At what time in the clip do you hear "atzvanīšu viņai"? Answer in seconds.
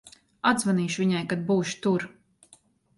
0.51-1.23